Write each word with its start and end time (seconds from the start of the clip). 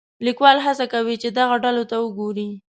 لیکوال 0.25 0.57
هڅه 0.65 0.85
کوي 0.93 1.15
چې 1.21 1.27
دغو 1.37 1.55
ډلو 1.63 1.83
ته 1.91 1.95
وګوري. 2.03 2.47